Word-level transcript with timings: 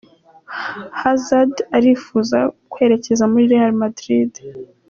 Hazard 1.01 1.53
arifuza 1.77 2.39
kwerekeza 2.71 3.23
muri 3.31 3.45
Real 3.53 3.73
Madrid. 3.81 4.31